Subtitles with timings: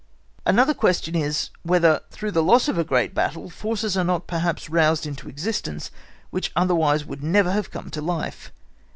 [0.47, 4.67] Another question is, whether, through the loss of a great battle, forces are not perhaps
[4.67, 5.91] roused into existence,
[6.31, 8.51] which otherwise would never have come to life.